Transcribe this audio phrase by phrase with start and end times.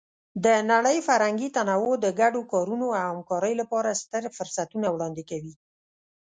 [0.45, 5.53] د نړۍ فرهنګي تنوع د ګډو کارونو او همکارۍ لپاره ستر فرصتونه وړاندې کوي.